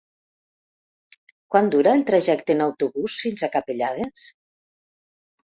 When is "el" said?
1.99-2.03